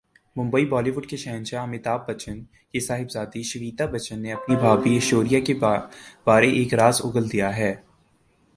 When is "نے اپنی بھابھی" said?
4.21-4.93